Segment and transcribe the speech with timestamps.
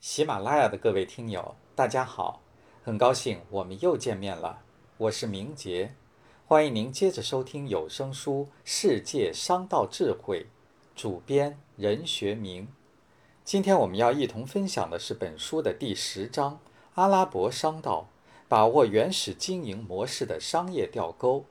[0.00, 2.40] 喜马拉雅的各位听友，大家好，
[2.82, 4.62] 很高兴我们又见面了。
[4.96, 5.94] 我是明杰，
[6.46, 10.44] 欢迎您接着收听有声书《世界商道智慧》，
[10.98, 12.68] 主编任学明。
[13.44, 16.54] 今天我们要一同分享的是本书的第十章
[16.94, 18.08] 《阿拉伯商道》，
[18.48, 21.44] 把握原始经营模式的商业钓钩。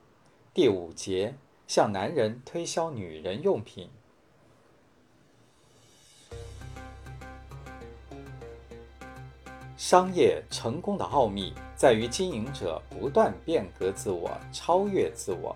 [0.55, 1.35] 第五节，
[1.67, 3.91] 向男人推销女人用品。
[9.79, 15.55] 商业成功的奥秘在于经营者不断变革自我、超越自我。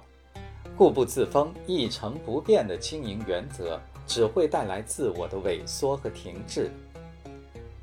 [0.78, 6.72] 固步自封、一成不变的经营原则只会带来自我的萎缩和停滞。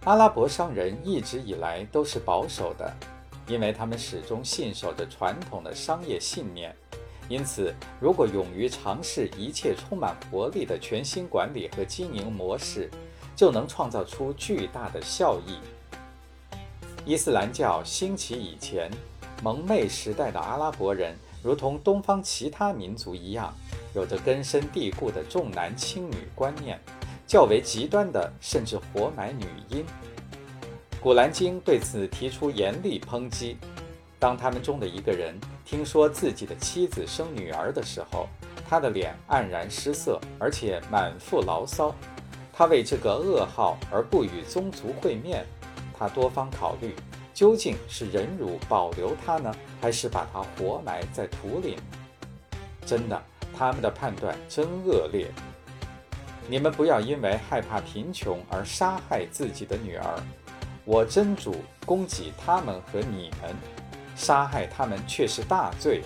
[0.04, 2.90] 阿拉伯商人一直以来都是保守的，
[3.46, 6.74] 因为他们始终信守着传统的商业信念。
[7.28, 12.90] 因此，如果勇于尝试一切充满活力的全新管理和经营模式，
[13.36, 15.58] 就能创造出巨大的效益。
[17.06, 18.90] 伊斯兰教兴起以前，
[19.42, 23.54] 蒙昧时代的阿拉伯人，如同东方其他民族一样，
[23.94, 26.78] 有着根深蒂固的重男轻女观念，
[27.26, 29.84] 较为极端的甚至活埋女婴。
[31.00, 33.56] 古兰经对此提出严厉抨击。
[34.18, 35.34] 当他们中的一个人
[35.64, 38.28] 听说自己的妻子生女儿的时候，
[38.68, 41.94] 他的脸黯然失色，而且满腹牢骚。
[42.52, 45.46] 他为这个噩耗而不与宗族会面。
[46.00, 46.96] 他多方考虑，
[47.34, 51.76] 究竟是忍辱保留他呢，还是把他活埋在土里？
[52.86, 53.22] 真的，
[53.54, 55.30] 他们的判断真恶劣。
[56.48, 60.18] 你们不要因为害怕贫穷而杀害自己的女儿。
[60.86, 63.54] 我真主供给他们和你们，
[64.16, 66.02] 杀害他们却是大罪。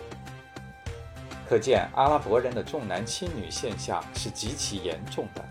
[1.49, 5.45] 可见阿拉伯人的重男轻女现象是极其严重的。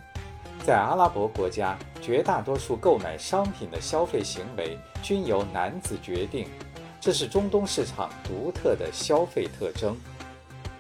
[0.64, 6.48] 在阿拉伯国家，绝大多数购买商品的消费行为均由男子决定，
[7.02, 9.94] 这是中东市场独特的消费特征。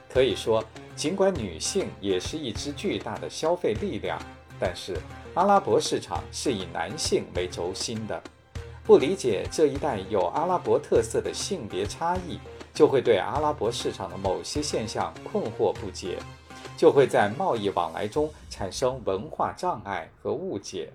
[0.10, 0.64] 可以说，
[0.96, 4.18] 尽管女性也是一支巨大的消费力量，
[4.58, 4.98] 但是
[5.34, 8.24] 阿拉伯市场是以男性为轴心的。
[8.86, 12.40] 不理解这一带有阿拉伯特色的性别差异，
[12.74, 16.18] 就会对阿拉伯市场的某些现象困惑不解。
[16.78, 20.92] 就会在贸易往来中产生文化障碍和误解。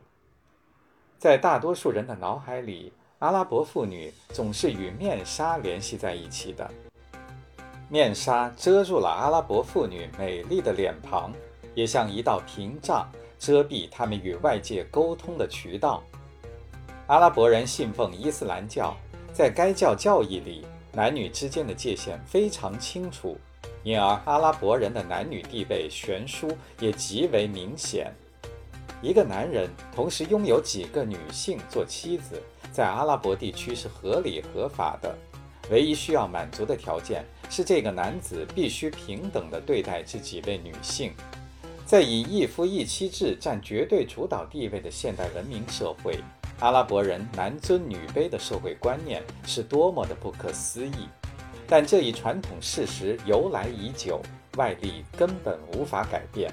[1.19, 6.71] 在大多数人的脑海里，阿拉伯妇女总是与面纱联系在一起的。
[7.89, 11.33] 面纱遮住了阿拉伯妇女美丽的脸庞，
[11.75, 16.03] 也像一道屏障，遮蔽她们与外界沟通的渠道。
[17.07, 18.95] 阿拉伯人信奉伊斯兰教，
[19.33, 23.39] 在该教教义里，男女之间的界限非常清楚。
[23.85, 26.49] 因而，阿拉伯人的男女地位悬殊
[26.81, 28.13] 也极为明显。
[29.01, 35.17] 一个男人同时拥有几个女性做妻子，在阿拉伯地区是合理合法的。
[35.71, 41.13] 唯一需要满足的条件是，这个男子必须平等地对待这几位女性。
[41.87, 46.19] 在以一夫一妻制占绝对主导地位的现代文明社会，
[46.59, 51.09] 阿拉伯人男尊女卑的社会观念是多么的不可思议！
[51.69, 54.23] 但这一传统事实由来已久，
[54.57, 56.51] 外力根本无法改变。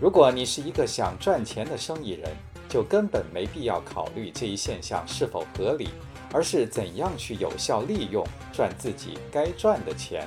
[0.00, 2.30] 如果你是一个想赚钱的生意人，
[2.68, 5.88] 就根本没必要考虑这一现象是否合理，
[6.32, 10.26] 而是怎样去有效利用赚自己该赚的钱。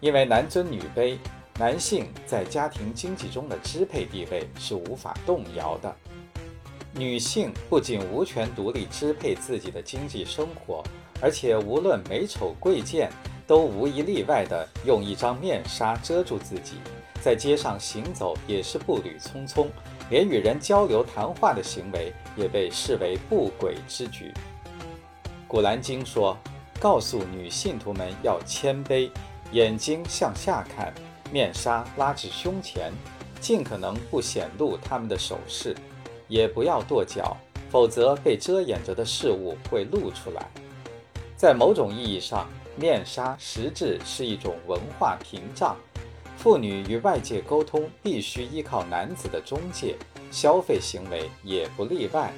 [0.00, 1.18] 因为男尊女卑，
[1.58, 5.94] 男性在家庭经济中的支配地位是无法动摇的。
[6.94, 10.82] 女性不仅无权独立支配自己的经济生活。
[11.20, 13.10] 而且无论美丑贵贱，
[13.46, 16.76] 都无一例外地用一张面纱遮住自己，
[17.20, 19.66] 在街上行走也是步履匆匆，
[20.08, 24.32] 连与人交流谈话的行为也被视为不轨之举。
[25.46, 26.38] 古兰经说
[26.80, 29.10] ：“告诉女信徒们要谦卑，
[29.50, 30.94] 眼睛向下看，
[31.32, 32.92] 面纱拉至胸前，
[33.40, 35.76] 尽可能不显露他们的手势，
[36.28, 37.36] 也不要跺脚，
[37.68, 40.48] 否则被遮掩着的事物会露出来。”
[41.40, 42.46] 在某种意义上，
[42.76, 45.74] 面纱实质是一种文化屏障。
[46.36, 49.96] 妇女与外界沟通必须依靠男子的中介，
[50.30, 52.30] 消费行为也不例外。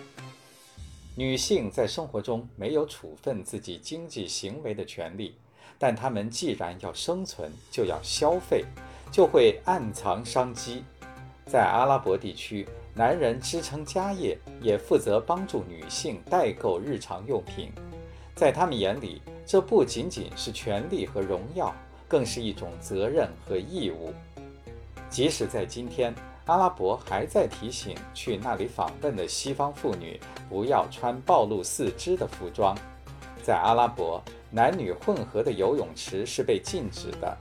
[1.16, 5.34] 女性在生活中没有处分自己经济行为的权利，
[5.80, 8.64] 但她们既然要生存，就要消费，
[9.10, 10.84] 就会暗藏商机。
[11.44, 17.72] 在阿拉伯地区，男人支撑家业，也负责帮助女性代购日常用品。
[18.34, 21.74] 在他们眼里，这不仅仅是权力和荣耀，
[22.08, 24.12] 更是一种责任和义务。
[25.10, 26.14] 即使在今天，
[26.46, 30.18] 阿拉伯还在提醒去那里访问的西方妇女
[30.48, 32.76] 不要穿暴露四肢的服装。
[33.42, 37.36] 在阿拉伯，男女混合的游泳池是被禁止的，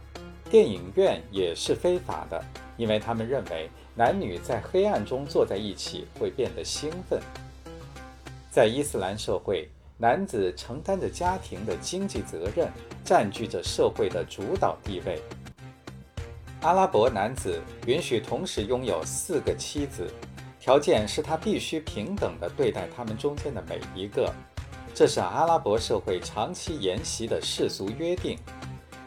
[0.49, 2.43] 电影院也是非法的，
[2.75, 7.19] 因为他们认为男女在黑暗中坐在一起会变得兴奋。
[8.49, 9.69] 在伊斯兰社会，
[10.01, 12.67] 男子承担着家庭的经济责任，
[13.05, 15.21] 占据着社会的主导地位。
[16.61, 20.11] 阿拉伯男子允许同时拥有四个妻子，
[20.59, 24.33] 条件是他必须平等地对待他们中间的每一个。
[24.91, 28.35] 这是阿拉伯社会长期沿袭的世俗约定。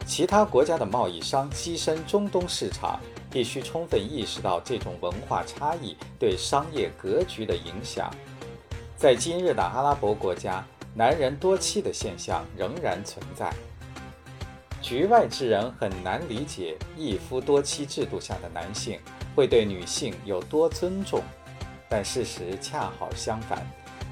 [0.05, 8.09] 其他国家的贸易商跻身中东市场，必须充分意识到这种文化差异对商业格局的影响。
[8.95, 10.65] 在今日的阿拉伯国家，
[10.97, 13.53] 男人多妻的现象仍然存在。
[14.81, 18.97] 局外之人很难理解一夫多妻制度下的男性
[19.35, 21.21] 会对女性有多尊重，
[21.89, 23.61] 但事实恰好相反。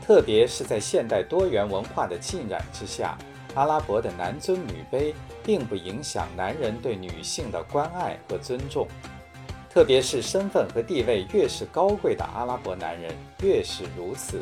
[0.06, 3.18] 特别是在现代多元文化的浸染之下，
[3.56, 8.86] 阿拉伯的男尊女卑并不影响男人对女性的关爱和尊重。
[9.70, 14.42] 特别是身份和地位越是高贵的阿拉伯男人越是如此。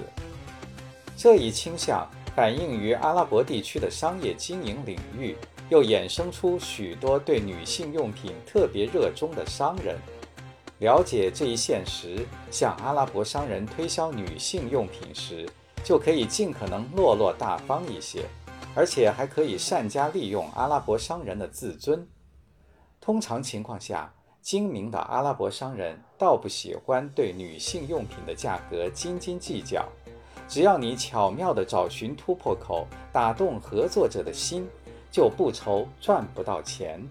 [1.16, 5.36] 这一倾向反映于阿拉伯地区的商业经营领域，
[5.70, 9.98] 又衍生出许多对女性用品特别热衷的商人。
[10.80, 15.48] 了解这一现实，向阿拉伯商人推销女性用品时，
[15.84, 18.24] 就可以尽可能落落大方一些，
[18.74, 22.08] 而且还可以善加利用阿拉伯商人的自尊。
[23.00, 24.12] 通常情况下，
[24.42, 29.88] 精明的阿拉伯商人倒不喜欢对女性用品的价格斤斤计较，
[30.52, 34.68] 只要你巧妙地找寻突破口，打动合作者的心，
[35.10, 37.02] 就不愁赚不到钱。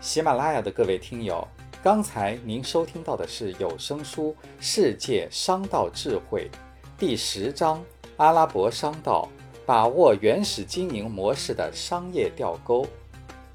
[0.00, 1.46] 喜马拉雅的各位听友，
[1.82, 6.50] 刚才您收听到的是有声书《世界商道智慧》
[6.96, 7.76] 第十章
[8.16, 9.28] 《阿拉伯商道：
[9.66, 12.82] 把握原始经营模式的商业钓钩》，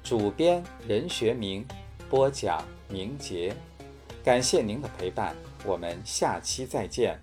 [0.04, 1.66] 主编任学明，
[2.10, 3.56] 播讲明杰。
[4.22, 5.34] 感谢您的陪伴，
[5.64, 7.18] 我们下期再见。